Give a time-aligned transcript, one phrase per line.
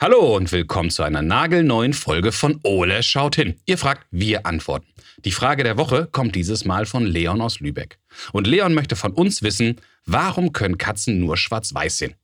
[0.00, 3.60] Hallo und willkommen zu einer nagelneuen Folge von Ole schaut hin.
[3.66, 4.86] Ihr fragt, wir antworten.
[5.24, 7.98] Die Frage der Woche kommt dieses Mal von Leon aus Lübeck.
[8.30, 12.14] Und Leon möchte von uns wissen, warum können Katzen nur schwarz-weiß sehen?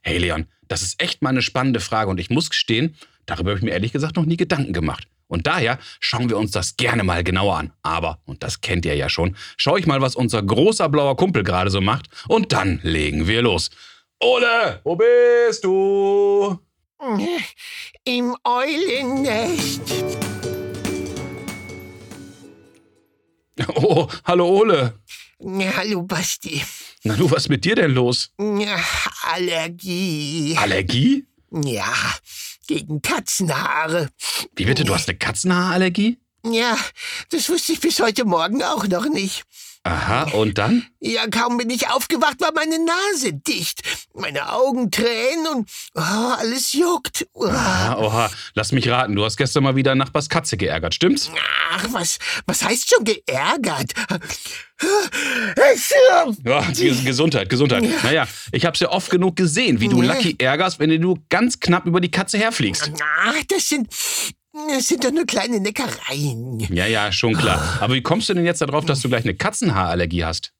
[0.00, 3.58] Hey Leon, das ist echt mal eine spannende Frage und ich muss gestehen, darüber habe
[3.60, 5.06] ich mir ehrlich gesagt noch nie Gedanken gemacht.
[5.28, 7.72] Und daher schauen wir uns das gerne mal genauer an.
[7.84, 11.44] Aber, und das kennt ihr ja schon, schau ich mal, was unser großer blauer Kumpel
[11.44, 13.70] gerade so macht und dann legen wir los.
[14.18, 16.58] Ole, wo bist du?
[18.04, 19.80] Im Eulennest.
[23.74, 25.00] Oh, hallo Ole.
[25.40, 26.62] Ja, hallo Basti.
[27.02, 28.30] Na du, was ist mit dir denn los?
[28.38, 28.78] Ja,
[29.22, 30.56] Allergie.
[30.56, 31.26] Allergie?
[31.50, 31.92] Ja,
[32.68, 34.08] gegen Katzenhaare.
[34.54, 36.18] Wie bitte, du hast eine Katzenhaarallergie?
[36.44, 36.76] Ja,
[37.30, 39.44] das wusste ich bis heute Morgen auch noch nicht.
[39.84, 40.86] Aha, und dann?
[41.00, 43.82] Ja, kaum bin ich aufgewacht, war meine Nase dicht.
[44.14, 47.26] Meine Augen tränen und oh, alles juckt.
[47.32, 47.46] Oh.
[47.46, 51.32] Ah, oha, lass mich raten, du hast gestern mal wieder Nachbars Katze geärgert, stimmt's?
[51.72, 53.92] Ach, was, was heißt schon geärgert?
[56.44, 57.84] Ja, Ges- Gesundheit, Gesundheit.
[58.04, 60.14] Naja, ich hab's ja oft genug gesehen, wie du Ja.
[60.14, 62.90] Lucky ärgerst, wenn du ganz knapp über die Katze herfliegst.
[63.24, 63.88] Ach, das sind,
[64.52, 66.60] das sind doch nur kleine Neckereien.
[66.74, 67.78] Ja, ja, schon klar.
[67.80, 70.52] Aber wie kommst du denn jetzt darauf, dass du gleich eine Katzenhaarallergie hast?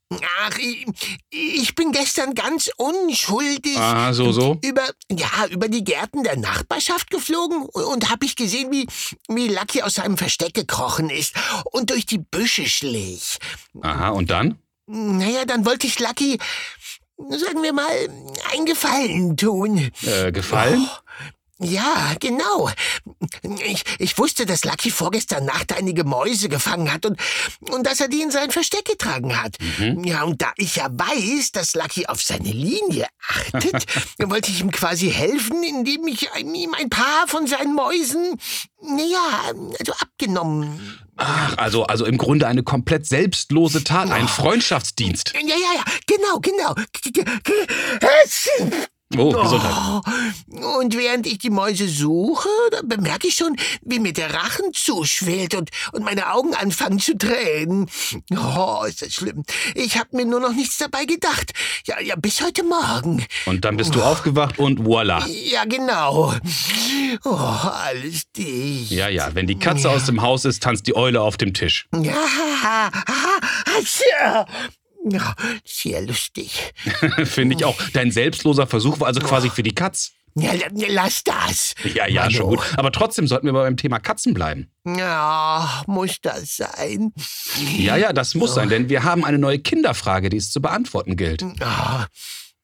[0.45, 0.85] Ach, ich,
[1.31, 4.59] ich bin gestern ganz unschuldig Ah, so, so?
[4.63, 8.87] über, ja, über die Gärten der Nachbarschaft geflogen und hab ich gesehen, wie,
[9.29, 11.35] wie Lucky aus seinem Versteck gekrochen ist
[11.71, 13.39] und durch die Büsche schlich.
[13.81, 14.59] Aha, und dann?
[14.87, 16.39] Naja, dann wollte ich Lucky,
[17.17, 17.87] sagen wir mal,
[18.53, 19.91] einen Gefallen tun.
[20.03, 20.87] Äh, gefallen?
[21.63, 22.71] Ja, genau.
[23.65, 27.21] Ich, ich wusste, dass Lucky vorgestern Nacht einige Mäuse gefangen hat und,
[27.71, 29.57] und dass er die in sein Versteck getragen hat.
[30.05, 33.87] Ja, und da ich ja weiß, dass Lucky auf seine Linie achtet,
[34.19, 38.39] wollte ich ihm quasi helfen, indem ich ihm ein paar von seinen Mäusen,
[38.81, 40.99] naja, also abgenommen.
[41.17, 45.33] Ach, also, also im Grunde eine komplett selbstlose Tat, ein Freundschaftsdienst.
[45.35, 46.75] Ja, ja, ja, genau, genau.
[49.19, 49.73] Oh, Gesundheit.
[49.75, 54.73] Oh, und während ich die Mäuse suche, da bemerke ich schon, wie mir der Rachen
[54.73, 57.89] zuschwillt und, und meine Augen anfangen zu tränen.
[58.31, 59.45] Oh, ist das schlimm.
[59.75, 61.53] Ich habe mir nur noch nichts dabei gedacht.
[61.87, 63.25] Ja, ja, bis heute Morgen.
[63.47, 65.27] Und dann bist du aufgewacht und voila.
[65.27, 66.35] Ja, genau.
[67.25, 68.91] Oh, alles dicht.
[68.91, 71.87] Ja, ja, wenn die Katze aus dem Haus ist, tanzt die Eule auf dem Tisch.
[71.95, 74.47] Ja, ha, ha, ha,
[75.09, 76.73] ja, sehr lustig.
[77.25, 77.81] Finde ich auch.
[77.93, 80.13] Dein selbstloser Versuch war also quasi für die Katz.
[80.35, 81.75] Ja, la- lass das.
[81.95, 82.49] Ja, ja, Mann, schon oh.
[82.51, 82.61] gut.
[82.77, 84.71] Aber trotzdem sollten wir beim Thema Katzen bleiben.
[84.87, 87.13] Ja, muss das sein?
[87.77, 91.17] Ja, ja, das muss sein, denn wir haben eine neue Kinderfrage, die es zu beantworten
[91.17, 91.45] gilt.
[91.61, 92.07] Ah,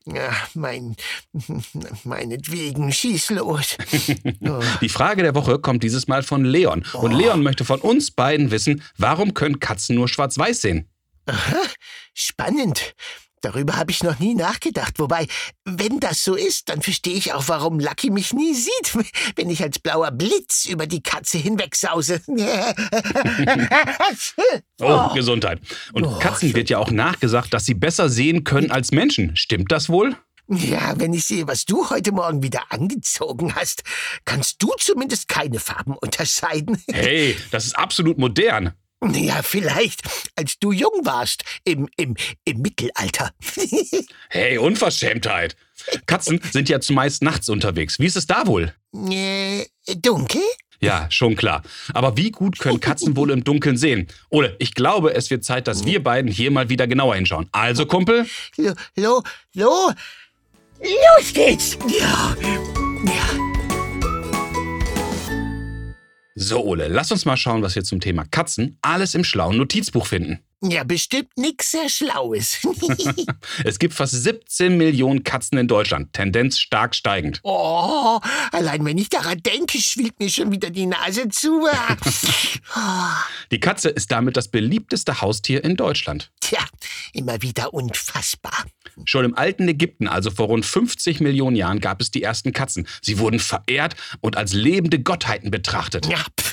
[0.07, 0.97] ja, mein,
[2.05, 3.77] meinetwegen, schieß los.
[4.41, 4.61] Oh.
[4.81, 6.85] Die Frage der Woche kommt dieses Mal von Leon.
[6.95, 10.89] Und Leon möchte von uns beiden wissen, warum können Katzen nur schwarz-weiß sehen?
[12.21, 12.95] Spannend.
[13.43, 14.99] Darüber habe ich noch nie nachgedacht.
[14.99, 15.29] Wobei,
[15.65, 18.95] wenn das so ist, dann verstehe ich auch, warum Lucky mich nie sieht,
[19.37, 22.21] wenn ich als blauer Blitz über die Katze hinwegsause.
[24.81, 25.61] Oh, Gesundheit.
[25.93, 29.37] Und Oh, Katzen wird ja auch nachgesagt, dass sie besser sehen können als Menschen.
[29.37, 30.17] Stimmt das wohl?
[30.49, 33.83] Ja, wenn ich sehe, was du heute Morgen wieder angezogen hast,
[34.25, 36.83] kannst du zumindest keine Farben unterscheiden.
[36.91, 38.73] Hey, das ist absolut modern.
[39.05, 40.01] Ja, vielleicht,
[40.35, 43.33] als du jung warst, im, im, im Mittelalter.
[44.31, 45.57] Hey, Unverschämtheit.
[46.05, 47.99] Katzen sind ja zumeist nachts unterwegs.
[47.99, 48.75] Wie ist es da wohl?
[49.11, 49.65] äh,
[49.97, 50.43] dunkel?
[50.81, 51.63] Ja, schon klar.
[51.95, 54.07] Aber wie gut können Katzen wohl im Dunkeln sehen?
[54.29, 57.49] Ole, ich glaube, es wird Zeit, dass wir beiden hier mal wieder genauer hinschauen.
[57.53, 58.27] Also, Kumpel,
[58.57, 59.23] Lo, lo,
[59.55, 59.93] lo,
[60.81, 61.79] los geht's!
[61.89, 62.37] Ja,
[63.07, 63.48] ja.
[66.41, 70.07] So Ole, lass uns mal schauen, was wir zum Thema Katzen alles im schlauen Notizbuch
[70.07, 70.39] finden.
[70.61, 72.59] Ja, bestimmt nix sehr Schlaues.
[73.65, 77.41] Es gibt fast 17 Millionen Katzen in Deutschland, Tendenz stark steigend.
[77.43, 78.19] oh,
[78.53, 81.67] allein wenn ich daran denke, schwillt mir schon wieder die Nase zu.
[83.51, 86.31] Die Katze ist damit das beliebteste Haustier in Deutschland.
[86.41, 86.61] Tja,
[87.13, 88.65] immer wieder unfassbar.
[89.05, 92.87] Schon im alten Ägypten, also vor rund 50 Millionen Jahren, gab es die ersten Katzen.
[93.01, 96.07] Sie wurden verehrt und als lebende Gottheiten betrachtet.
[96.07, 96.53] Ja, pf,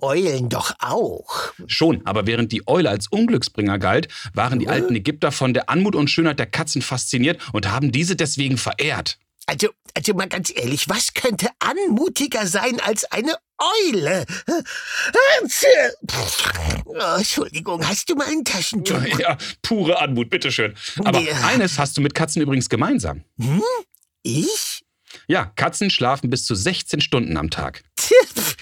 [0.00, 1.52] Eulen doch auch.
[1.66, 5.94] Schon, aber während die Eule als Unglücksbringer galt, waren die alten Ägypter von der Anmut
[5.94, 9.18] und Schönheit der Katzen fasziniert und haben diese deswegen verehrt.
[9.46, 13.32] Also, also mal ganz ehrlich, was könnte anmutiger sein als eine
[13.88, 14.26] Eule?
[16.84, 19.02] Oh, Entschuldigung, hast du mal ein Taschentuch?
[19.18, 20.74] Ja, pure Anmut, bitteschön.
[21.04, 21.32] Aber Ja.
[21.46, 23.24] eines hast du mit Katzen übrigens gemeinsam.
[24.22, 24.82] Ich?
[25.26, 27.82] Ja, Katzen schlafen bis zu 16 Stunden am Tag.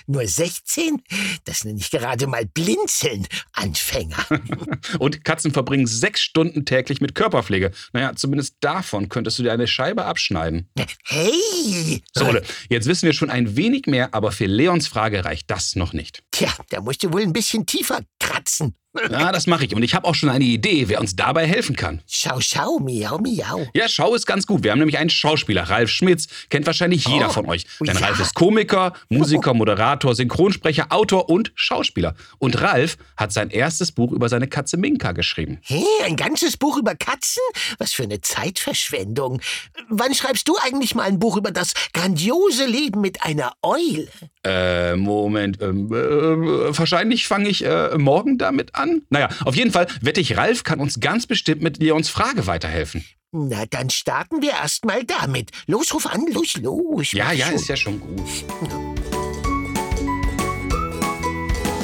[0.06, 1.02] Nur 16?
[1.44, 4.24] Das nenne ich gerade mal Blinzeln, Anfänger.
[4.98, 7.72] Und Katzen verbringen sechs Stunden täglich mit Körperpflege.
[7.92, 10.68] Naja, zumindest davon könntest du dir eine Scheibe abschneiden.
[11.04, 12.02] Hey!
[12.14, 12.32] So,
[12.68, 16.22] jetzt wissen wir schon ein wenig mehr, aber für Leons Frage reicht das noch nicht.
[16.30, 18.76] Tja, da musst du wohl ein bisschen tiefer kratzen.
[19.10, 19.74] Ja, das mache ich.
[19.74, 22.02] Und ich habe auch schon eine Idee, wer uns dabei helfen kann.
[22.06, 23.66] Schau, schau, miau, miau.
[23.74, 24.62] Ja, Schau ist ganz gut.
[24.64, 26.26] Wir haben nämlich einen Schauspieler, Ralf Schmitz.
[26.50, 27.64] Kennt wahrscheinlich jeder Oh, von euch.
[27.80, 27.92] ja.
[27.92, 32.14] Denn Ralf ist Komiker, Musiker, Moderator, Synchronsprecher, Autor und Schauspieler.
[32.38, 35.58] Und Ralf hat sein erstes Buch über seine Katze Minka geschrieben.
[35.62, 37.42] Hä, ein ganzes Buch über Katzen?
[37.78, 39.40] Was für eine Zeitverschwendung.
[39.88, 44.08] Wann schreibst du eigentlich mal ein Buch über das grandiose Leben mit einer Eule?
[44.44, 45.60] Äh, Moment.
[45.60, 48.85] Ähm, äh, wahrscheinlich fange ich äh, morgen damit an.
[49.10, 53.04] Naja, auf jeden Fall wette ich, Ralf kann uns ganz bestimmt mit Leons Frage weiterhelfen.
[53.32, 55.50] Na, dann starten wir erst mal damit.
[55.66, 57.12] Los, ruf an, los, los.
[57.12, 58.20] Ja, ja, ist ja schon gut.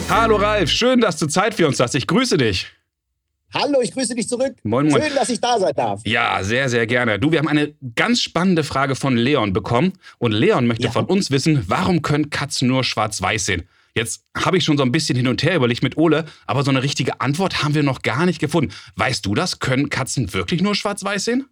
[0.08, 1.94] Hallo Ralf, schön, dass du Zeit für uns hast.
[1.94, 2.66] Ich grüße dich.
[3.54, 4.56] Hallo, ich grüße dich zurück.
[4.62, 5.02] Moin, moin.
[5.02, 6.00] Schön, dass ich da sein darf.
[6.04, 7.18] Ja, sehr, sehr gerne.
[7.18, 9.92] Du, wir haben eine ganz spannende Frage von Leon bekommen.
[10.18, 10.90] Und Leon möchte Ja.
[10.90, 13.68] von uns wissen, warum können Katzen nur schwarz-weiß sehen?
[13.94, 16.70] Jetzt habe ich schon so ein bisschen hin und her überlegt mit Ole, aber so
[16.70, 18.72] eine richtige Antwort haben wir noch gar nicht gefunden.
[18.96, 19.58] Weißt du das?
[19.58, 21.46] Können Katzen wirklich nur schwarz-weiß sehen?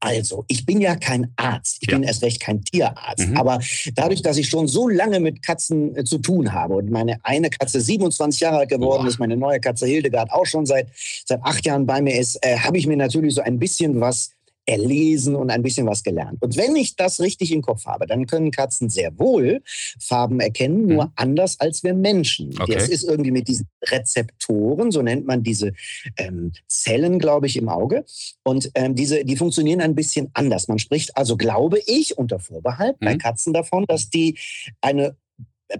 [0.00, 1.78] Also, ich bin ja kein Arzt.
[1.80, 1.96] Ich Ja.
[1.98, 3.26] bin erst recht kein Tierarzt.
[3.28, 3.36] Mhm.
[3.36, 3.58] Aber
[3.96, 7.50] dadurch, dass ich schon so lange mit Katzen äh, zu tun habe und meine eine
[7.50, 9.08] Katze 27 Jahre alt geworden Boah.
[9.08, 10.88] ist, meine neue Katze Hildegard auch schon seit,
[11.26, 14.30] seit acht Jahren bei mir ist, äh, habe ich mir natürlich so ein bisschen was
[14.68, 16.42] erlesen und ein bisschen was gelernt.
[16.42, 19.62] Und wenn ich das richtig im Kopf habe, dann können Katzen sehr wohl
[19.98, 21.12] Farben erkennen, nur Mhm.
[21.16, 22.54] anders als wir Menschen.
[22.60, 22.74] Okay.
[22.74, 25.72] Das ist irgendwie mit diesen Rezeptoren, so nennt man diese
[26.18, 28.04] ähm, Zellen, glaube ich, im Auge.
[28.44, 30.68] Und ähm, diese, die funktionieren ein bisschen anders.
[30.68, 33.18] Man spricht also, glaube ich, unter Vorbehalt bei Mhm.
[33.18, 34.38] Katzen davon, dass die
[34.82, 35.16] eine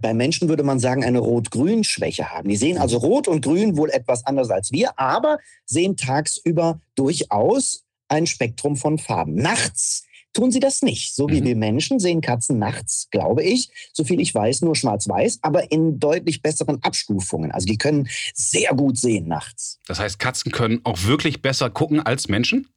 [0.02, 2.50] bei Menschen würde man sagen, eine Rot-Grün-Schwäche haben.
[2.50, 7.84] Die sehen also Rot und Grün wohl etwas anders als wir, aber sehen tagsüber durchaus
[8.08, 9.34] ein Spektrum von Farben.
[9.34, 11.14] Nachts tun sie das nicht.
[11.14, 11.44] So wie Mhm.
[11.46, 15.98] wir Menschen sehen Katzen nachts, glaube ich, so viel ich weiß, nur schwarz-weiß, aber in
[15.98, 17.50] deutlich besseren Abstufungen.
[17.50, 19.78] Also die können sehr gut sehen nachts.
[19.86, 22.68] Das heißt, Katzen können auch wirklich besser gucken als Menschen?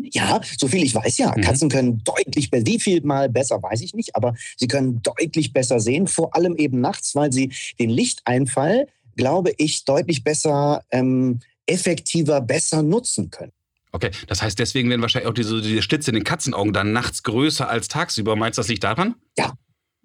[0.00, 1.34] Ja, so viel ich weiß, ja.
[1.36, 1.40] Mhm.
[1.40, 5.52] Katzen können deutlich besser, wie viel mal besser, weiß ich nicht, aber sie können deutlich
[5.52, 11.40] besser sehen, vor allem eben nachts, weil sie den Lichteinfall, glaube ich, deutlich besser, ähm,
[11.66, 13.52] effektiver, besser nutzen können.
[13.92, 17.22] Okay, das heißt, deswegen werden wahrscheinlich auch diese, diese Schlitze in den Katzenaugen dann nachts
[17.22, 18.36] größer als tagsüber.
[18.36, 19.14] Meinst du, das liegt daran?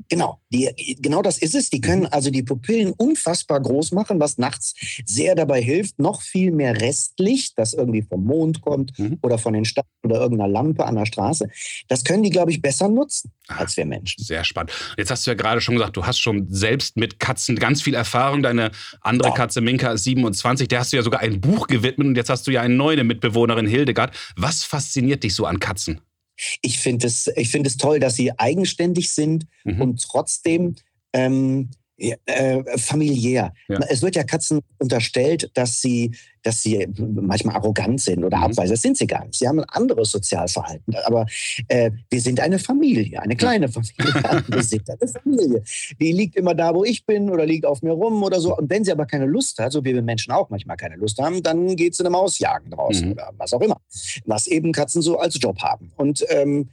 [0.10, 1.70] Genau, die, genau das ist es.
[1.70, 4.74] Die können also die Pupillen unfassbar groß machen, was nachts
[5.06, 9.20] sehr dabei hilft, noch viel mehr Restlicht, das irgendwie vom Mond kommt Mhm.
[9.22, 11.48] oder von den Sternen oder irgendeiner Lampe an der Straße.
[11.88, 13.58] Das können die, glaube ich, besser nutzen Ah.
[13.60, 14.24] als wir Menschen.
[14.24, 14.72] Sehr spannend.
[14.98, 17.94] Jetzt hast du ja gerade schon gesagt, du hast schon selbst mit Katzen ganz viel
[17.96, 18.44] Erfahrung.
[18.44, 19.36] Deine andere Ja.
[19.36, 22.46] Katze Minka ist 27, der hast du ja sogar ein Buch gewidmet und jetzt hast
[22.46, 24.14] du ja eine neue Mitbewohnerin Hildegard.
[24.36, 26.02] Was fasziniert dich so an Katzen?
[26.62, 29.82] Ich finde es, ich finde es toll, dass sie eigenständig sind Mhm.
[29.82, 30.76] und trotzdem
[31.14, 33.54] ähm, ja, äh, familiär.
[33.68, 33.80] Ja.
[33.90, 38.44] Es wird ja Katzen unterstellt, dass sie, dass sie manchmal arrogant sind oder Mhm.
[38.46, 38.72] abweisend.
[38.72, 39.38] Das sind sie gar nicht.
[39.40, 40.96] Sie haben ein anderes Sozialverhalten.
[41.06, 41.26] Aber
[41.68, 43.94] äh, wir sind eine Familie, eine kleine Familie.
[44.48, 45.64] wir sind eine Familie.
[46.00, 48.58] Die liegt immer da, wo ich bin oder liegt auf mir rum oder so.
[48.58, 51.20] Und wenn sie aber keine Lust hat, so wie wir Menschen auch manchmal keine Lust
[51.20, 53.12] haben, dann geht sie einem Ausjagen draußen Mhm.
[53.14, 53.80] oder was auch immer.
[54.26, 55.92] Was eben Katzen so als Job haben.
[55.96, 56.70] Und ähm,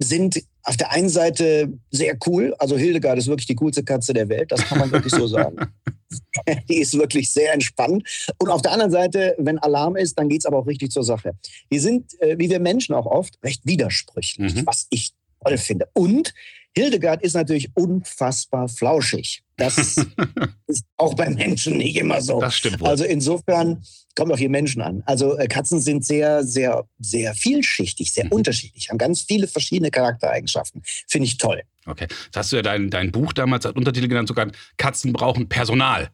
[0.00, 2.54] sind auf der einen Seite sehr cool.
[2.58, 5.56] Also Hildegard ist wirklich die coolste Katze der Welt, das kann man wirklich so sagen.
[6.68, 8.02] Die ist wirklich sehr entspannt.
[8.38, 11.04] Und auf der anderen Seite, wenn Alarm ist, dann geht es aber auch richtig zur
[11.04, 11.32] Sache.
[11.72, 14.66] Die sind, äh, wie wir Menschen auch oft, recht widersprüchlich, Mhm.
[14.66, 15.12] was ich
[15.44, 15.88] toll finde.
[15.92, 16.34] Und
[16.76, 19.42] Hildegard ist natürlich unfassbar flauschig.
[19.56, 19.76] Das
[20.66, 22.40] ist auch bei Menschen nicht immer so.
[22.40, 22.88] Das stimmt wohl.
[22.88, 23.82] Also insofern
[24.14, 25.02] kommt auf die Menschen an.
[25.06, 28.32] Also äh, Katzen sind sehr, sehr, sehr vielschichtig, sehr Mhm.
[28.32, 30.82] unterschiedlich, haben ganz viele verschiedene Charaktereigenschaften.
[31.08, 31.62] Finde ich toll.
[31.86, 32.06] Okay.
[32.26, 34.46] Jetzt hast du ja dein, dein Buch damals als Untertitel genannt, sogar
[34.76, 36.10] Katzen brauchen Personal.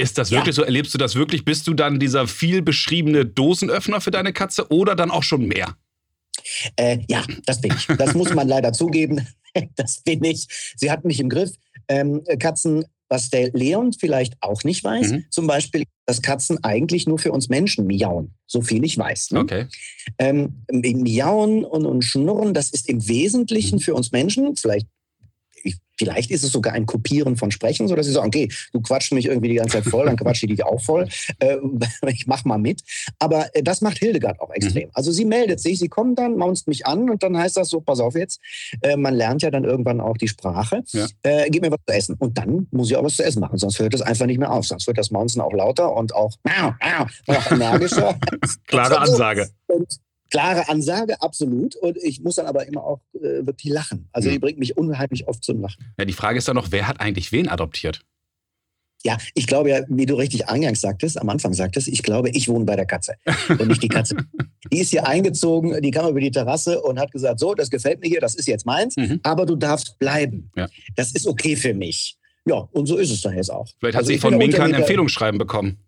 [0.00, 0.38] Ist das Ja.
[0.38, 0.62] wirklich so?
[0.62, 1.44] Erlebst du das wirklich?
[1.44, 5.76] Bist du dann dieser viel beschriebene Dosenöffner für deine Katze oder dann auch schon mehr?
[6.76, 7.86] Äh, ja, das bin ich.
[7.98, 9.26] Das muss man leider zugeben.
[9.74, 10.46] Das bin ich.
[10.76, 11.50] Sie hat mich im Griff.
[11.88, 15.24] Ähm, Katzen, was der Leon vielleicht auch nicht weiß, Mhm.
[15.30, 19.30] zum Beispiel, dass Katzen eigentlich nur für uns Menschen miauen, so viel ich weiß.
[19.32, 19.40] Ne?
[19.40, 19.66] Okay.
[20.18, 23.80] Ähm, miauen und, und schnurren, das ist im Wesentlichen Mhm.
[23.80, 24.97] für uns Menschen, vielleicht, ich
[25.98, 29.26] Vielleicht ist es sogar ein Kopieren von Sprechen, sodass sie sagen, okay, du quatschst mich
[29.26, 31.06] irgendwie die ganze Zeit voll, dann quatsche ich dich auch voll.
[31.40, 31.58] Äh,
[32.08, 32.82] ich mach mal mit.
[33.18, 34.88] Aber äh, das macht Hildegard auch extrem.
[34.88, 34.92] Mhm.
[34.94, 37.80] Also sie meldet sich, sie kommt dann, maunzt mich an und dann heißt das so,
[37.80, 38.40] pass auf jetzt,
[38.82, 40.82] äh, man lernt ja dann irgendwann auch die Sprache.
[40.88, 41.06] Ja.
[41.22, 42.16] Äh, gib mir was zu essen.
[42.18, 44.50] Und dann muss ich auch was zu essen machen, sonst hört es einfach nicht mehr
[44.50, 44.66] auf.
[44.66, 46.32] Sonst wird das Maunzen auch lauter und auch,
[47.26, 48.18] auch energischer.
[48.66, 49.48] Klare Ansage.
[49.66, 51.76] Und klare Ansage, absolut.
[51.76, 54.08] Und ich muss dann aber immer auch äh, wirklich lachen.
[54.12, 55.84] Also die bringt mich unheimlich oft zum Lachen.
[55.98, 58.04] Ja, die Frage ist dann noch, wer hat eigentlich wen adoptiert?
[59.04, 62.48] Ja, ich glaube ja, wie du richtig eingangs sagtest, am Anfang sagtest, ich glaube, ich
[62.48, 63.14] wohne bei der Katze
[63.48, 64.16] und nicht die Katze.
[64.72, 68.00] die ist hier eingezogen, die kam über die Terrasse und hat gesagt, so, das gefällt
[68.00, 69.20] mir hier, das ist jetzt meins, mhm.
[69.22, 70.50] aber du darfst bleiben.
[70.56, 70.66] Ja.
[70.96, 72.18] Das ist okay für mich.
[72.44, 73.68] Ja, und so ist es dann jetzt auch.
[73.78, 75.78] Vielleicht hat also sie von Minka ein Empfehlungsschreiben bekommen.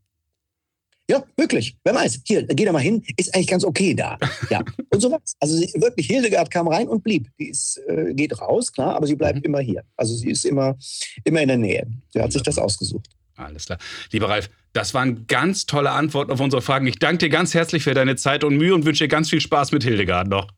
[1.10, 1.76] Ja, wirklich.
[1.82, 2.20] Wer weiß.
[2.24, 3.02] Hier, geh da mal hin.
[3.16, 4.16] Ist eigentlich ganz okay da.
[4.48, 4.62] Ja.
[4.90, 5.34] Und so was.
[5.40, 7.28] Also sie, wirklich, Hildegard kam rein und blieb.
[7.38, 9.44] Die ist, äh, geht raus, klar, aber sie bleibt mhm.
[9.44, 9.82] immer hier.
[9.96, 10.76] Also sie ist immer,
[11.24, 11.86] immer in der Nähe.
[12.10, 13.08] Sie hat sich das ausgesucht.
[13.36, 13.78] Alles klar.
[14.12, 16.86] Lieber Ralf, das waren ganz tolle Antworten auf unsere Fragen.
[16.86, 19.40] Ich danke dir ganz herzlich für deine Zeit und Mühe und wünsche dir ganz viel
[19.40, 20.48] Spaß mit Hildegard noch.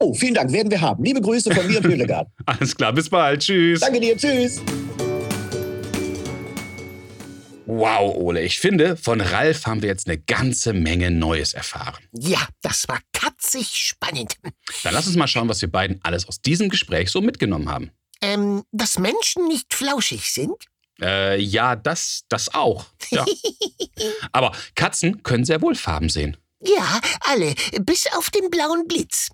[0.00, 0.50] Oh, vielen Dank.
[0.52, 1.04] Werden wir haben.
[1.04, 2.26] Liebe Grüße von mir und Hildegard.
[2.46, 2.92] Alles klar.
[2.92, 3.42] Bis bald.
[3.42, 3.80] Tschüss.
[3.80, 4.16] Danke dir.
[4.16, 4.60] Tschüss.
[7.72, 12.02] Wow, Ole, ich finde, von Ralf haben wir jetzt eine ganze Menge Neues erfahren.
[12.12, 14.34] Ja, das war katzig spannend.
[14.82, 17.92] Dann lass uns mal schauen, was wir beiden alles aus diesem Gespräch so mitgenommen haben.
[18.22, 20.56] Ähm, dass Menschen nicht flauschig sind?
[21.00, 22.86] Äh, ja, das, das auch.
[23.12, 23.24] Ja.
[24.32, 26.36] Aber Katzen können sehr wohl Farben sehen.
[26.60, 29.28] Ja, alle, bis auf den blauen Blitz.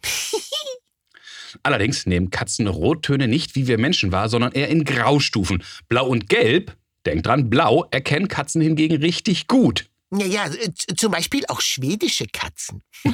[1.62, 5.64] Allerdings nehmen Katzen Rottöne nicht wie wir Menschen wahr, sondern eher in Graustufen.
[5.88, 6.76] Blau und Gelb
[7.06, 9.88] Denk dran, blau erkennen Katzen hingegen richtig gut.
[10.12, 12.82] Ja, äh, zum Beispiel auch schwedische Katzen.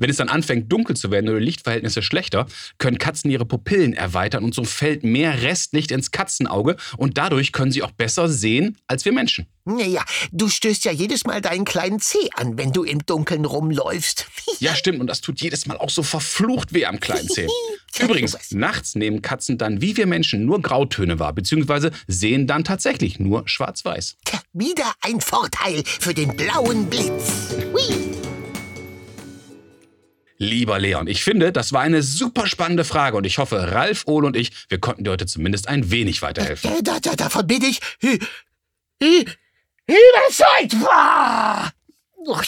[0.00, 2.46] Wenn es dann anfängt, dunkel zu werden oder Lichtverhältnisse schlechter,
[2.78, 7.70] können Katzen ihre Pupillen erweitern und so fällt mehr Restlicht ins Katzenauge und dadurch können
[7.70, 9.46] sie auch besser sehen als wir Menschen.
[9.64, 10.02] Naja,
[10.32, 14.26] du stößt ja jedes Mal deinen kleinen Zeh an, wenn du im Dunkeln rumläufst.
[14.60, 17.46] ja, stimmt, und das tut jedes Mal auch so verflucht weh am kleinen Zeh.
[18.00, 23.18] Übrigens, nachts nehmen Katzen dann wie wir Menschen nur Grautöne wahr, beziehungsweise sehen dann tatsächlich
[23.18, 24.16] nur schwarz-weiß.
[24.52, 27.54] Wieder ein Vorteil für den blauen Blitz.
[27.74, 28.16] Hui.
[30.38, 34.26] Lieber Leon, ich finde, das war eine super spannende Frage und ich hoffe, Ralf, Ole
[34.28, 36.72] und ich, wir konnten dir heute zumindest ein wenig weiterhelfen.
[36.72, 37.80] Äh, da, da, davon bin ich
[39.86, 41.72] überzeugt war.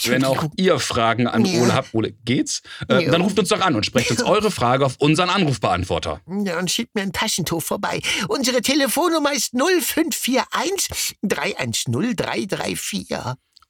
[0.05, 1.61] Wenn auch ihr Fragen an ja.
[1.61, 2.61] Ole habt, Ole, geht's?
[2.87, 3.11] Äh, ja.
[3.11, 6.21] Dann ruft uns doch an und sprecht uns eure Frage auf unseren Anrufbeantworter.
[6.45, 8.01] Ja, und schiebt mir ein Taschentuch vorbei.
[8.27, 13.07] Unsere Telefonnummer ist 0541 310 334.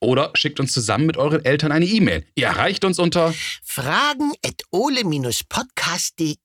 [0.00, 2.26] Oder schickt uns zusammen mit euren Eltern eine E-Mail.
[2.34, 6.36] Ihr erreicht uns unter fragen.ole-podcast.de.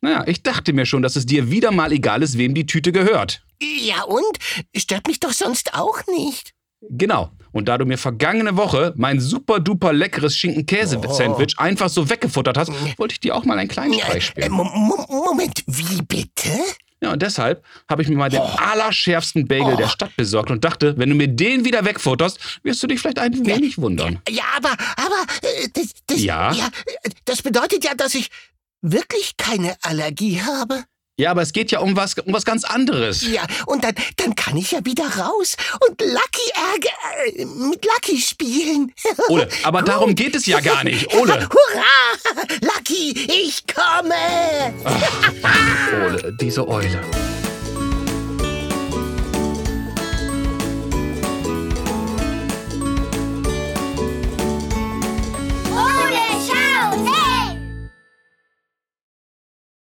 [0.00, 2.92] Naja, ich dachte mir schon, dass es dir wieder mal egal ist, wem die Tüte
[2.92, 3.46] gehört.
[3.62, 4.38] Ja und?
[4.76, 6.52] Stört mich doch sonst auch nicht.
[6.90, 7.30] Genau.
[7.52, 11.62] Und da du mir vergangene Woche mein super duper leckeres Schinken-Käse-Sandwich oh.
[11.62, 14.50] einfach so weggefuttert hast, wollte ich dir auch mal einen kleinen Streich spielen.
[14.50, 16.50] Moment, wie bitte?
[17.04, 18.56] Ja, und deshalb habe ich mir mal den oh.
[18.56, 19.76] allerschärfsten Bagel oh.
[19.76, 23.18] der Stadt besorgt und dachte, wenn du mir den wieder wegfutterst, wirst du dich vielleicht
[23.18, 24.20] ein wenig wundern.
[24.28, 26.52] Ja, aber, aber, äh, das, das, ja?
[26.52, 26.68] ja,
[27.26, 28.30] das bedeutet ja, dass ich
[28.80, 30.84] wirklich keine Allergie habe.
[31.16, 33.22] Ja, aber es geht ja um was, um was ganz anderes.
[33.22, 35.56] Ja, und dann, dann kann ich ja wieder raus
[35.88, 38.92] und Lucky Ärger äh, mit Lucky spielen.
[39.28, 39.88] Ole, aber Gut.
[39.88, 41.14] darum geht es ja gar nicht.
[41.14, 41.34] Ole.
[41.34, 42.44] Hurra!
[42.62, 44.74] Lucky, ich komme!
[46.04, 47.00] Ole, diese Eule.